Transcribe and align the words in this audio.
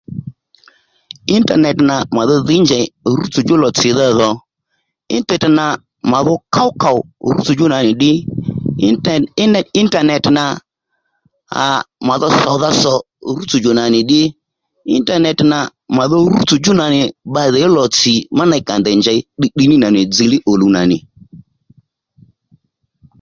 Intanet 1.35 1.77
nà 1.89 1.95
màdho 2.15 2.35
dhǐy 2.47 2.61
njey 2.63 2.85
rútsò 3.15 3.39
djú 3.43 3.55
lò 3.63 3.69
tsìdha 3.77 4.07
dhò 4.19 4.29
ìnternet 5.15 5.51
nà 5.59 5.65
màdho 6.11 6.33
ków 6.55 6.71
kòw 6.81 6.97
rútsò 7.29 7.51
djú 7.55 7.65
nǎnì 7.71 7.91
ddí 7.95 8.13
inten 8.87 9.21
ìnternet 9.81 10.25
nà 10.37 10.43
aa 11.63 11.79
màdho 12.07 12.27
sòwdha 12.41 12.69
sò 12.81 12.93
rútsò 13.37 13.57
djò 13.59 13.71
nà 13.79 13.83
nì 13.93 13.99
ddí 14.03 14.21
ìntanet 14.95 15.39
nà 15.51 15.59
màdho 15.97 16.17
rútsò 16.33 16.55
djú 16.59 16.71
nà 16.79 16.85
nì 16.93 17.01
bbalè 17.29 17.59
ó 17.67 17.69
lò 17.77 17.83
tsì 17.95 18.13
ma 18.37 18.43
ney 18.51 18.63
ka 18.67 18.73
ndèy 18.79 18.95
njěy 18.99 19.19
tdiytdiy 19.37 19.67
ní 19.67 19.75
nì 19.77 19.81
nà 19.81 19.87
nì 19.95 20.01
dziliy 20.13 20.43
ò 20.49 20.51
luw 20.61 20.69
nà 20.75 20.81
nì 20.91 20.97